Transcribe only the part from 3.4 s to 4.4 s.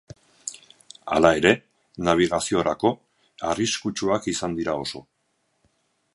arriskutsuak